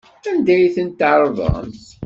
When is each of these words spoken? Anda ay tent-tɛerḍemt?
Anda 0.31 0.51
ay 0.55 0.71
tent-tɛerḍemt? 0.75 1.85